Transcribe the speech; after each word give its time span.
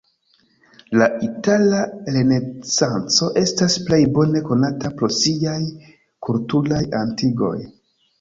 La 0.99 1.07
Itala 1.25 1.81
Renesanco 2.15 3.27
estas 3.41 3.75
plej 3.89 3.99
bone 4.15 4.41
konata 4.47 4.91
pro 5.03 5.11
siaj 5.19 5.59
kulturaj 6.29 6.81
atingoj. 7.03 7.55